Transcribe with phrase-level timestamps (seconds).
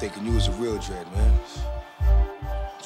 [0.00, 1.32] thinking you was a real dread, man.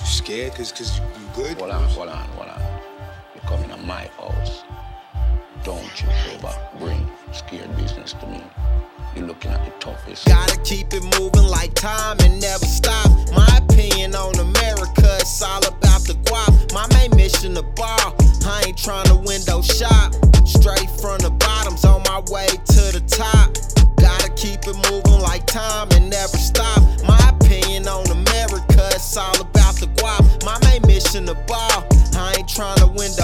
[0.01, 1.59] You scared cause, cause you, you good?
[1.59, 2.60] Hold on, hold on, hold on.
[3.33, 4.64] You're coming to my house.
[5.62, 8.42] Don't you ever bring scared business to me.
[9.14, 10.27] You're looking at the toughest.
[10.27, 13.08] Gotta keep it moving like time and never stop.
[13.31, 14.94] My opinion on America,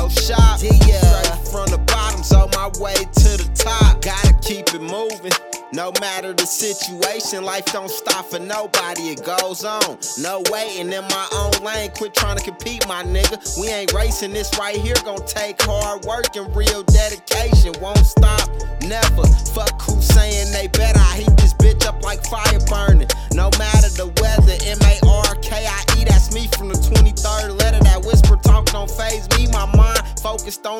[0.01, 0.59] window shop.
[0.59, 4.03] Straight from the bottoms, on my way to the top.
[4.03, 5.33] Gotta keep it moving.
[5.73, 9.99] No matter the situation, life don't stop for nobody, it goes on.
[10.19, 13.39] No waiting in my own lane, quit trying to compete, my nigga.
[13.61, 17.73] We ain't racing this right here, gonna take hard work and real dedication.
[17.81, 18.51] Won't stop,
[18.83, 19.27] never.
[19.55, 20.99] Fuck who's saying they better.
[20.99, 23.09] I heat this bitch up like fire burning.
[23.33, 24.59] No matter the weather,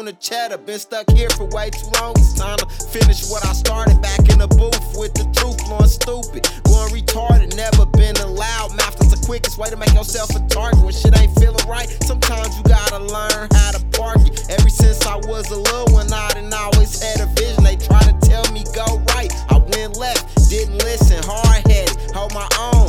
[0.01, 0.57] on the cheddar.
[0.57, 4.21] Been stuck here for way too long, it's time to finish what I started back
[4.33, 8.73] in the booth with the truth, blowing stupid, going retarded, never been allowed.
[8.81, 11.85] Mouth is the quickest way to make yourself a target when shit ain't feeling right.
[12.09, 14.49] Sometimes you gotta learn how to park it.
[14.49, 16.33] Ever since I was a little one, I
[16.73, 17.63] always had a vision.
[17.63, 22.33] They try to tell me go right, I went left, didn't listen, hard headed, hold
[22.33, 22.89] my own.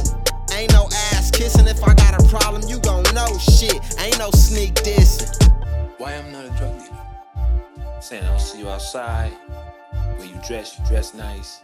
[0.56, 3.76] Ain't no ass kissing if I got a problem, you gon' know shit.
[4.00, 5.01] Ain't no sneak dissing.
[8.02, 9.32] Saying I don't see you outside.
[10.18, 11.60] Where you dress, you dress nice.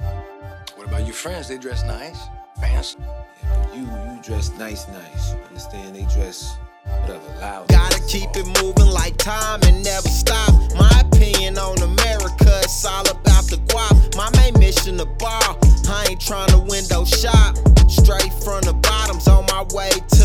[0.76, 1.48] What about your friends?
[1.48, 2.20] They dress nice,
[2.62, 3.00] fancy.
[3.02, 5.34] Yeah, but you, you dress nice, nice.
[5.34, 5.96] You understand?
[5.96, 7.70] They dress whatever, loud.
[7.70, 10.54] Gotta keep it moving like time and never stop.
[10.78, 14.16] My opinion on America, it's all about the guap.
[14.16, 15.58] My main mission, the ball.
[15.90, 17.58] I ain't trying to window shop.
[17.90, 20.17] Straight from the bottoms, on my way to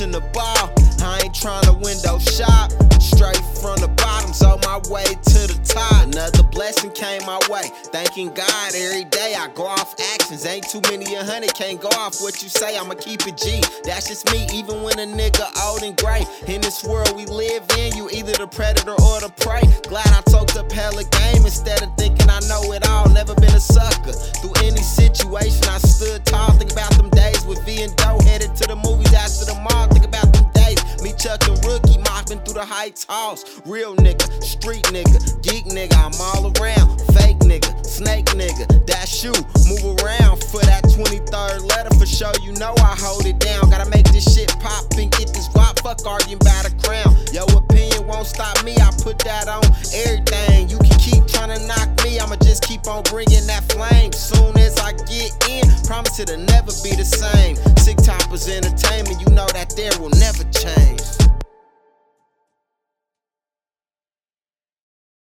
[0.00, 0.72] mission, the ball.
[1.02, 2.72] I ain't trying to window shop.
[3.00, 6.06] Straight from the bottoms, on my way to the top.
[6.06, 7.70] Another blessing came my way.
[7.92, 10.44] Thanking God every day I go off actions.
[10.46, 12.76] Ain't too many a hundred, can't go off what you say.
[12.76, 13.62] I'ma keep it G.
[13.84, 16.24] That's just me, even when a nigga old and gray.
[16.46, 19.62] In this world we live in, you either the predator or the prey.
[19.88, 23.08] Glad I talked up hella game instead of thinking I know it all.
[23.08, 24.12] Never been a sucker.
[24.12, 26.52] Through any situation, I stood tall.
[26.52, 26.89] Think about
[32.70, 33.44] the heights halls.
[33.66, 37.00] Real nigga, street nigga, geek nigga, I'm all around.
[37.12, 39.32] Fake nigga, snake nigga, that's you.
[39.68, 42.32] Move around for that 23rd letter for sure.
[42.42, 43.70] You know I hold it down.
[43.70, 45.80] Gotta make this shit pop and get this guap.
[45.82, 47.16] Fuck arguing about a crown.
[47.32, 48.74] Yo, opinion won't stop me.
[48.76, 49.64] I put that on
[50.06, 50.68] everything.
[50.68, 52.18] You can keep trying to knock me.
[52.18, 54.12] I'ma just keep on bringing that flame.
[54.12, 57.56] Soon as I get in, promise it'll never be the same.
[57.78, 59.70] Sick toppers entertainment, you know that